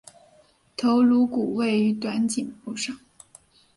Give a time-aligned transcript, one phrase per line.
[0.75, 2.97] 头颅骨位在短颈部上。